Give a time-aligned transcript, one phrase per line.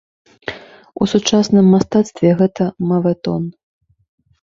[1.01, 3.43] У сучасным мастацтве гэта мавэтон.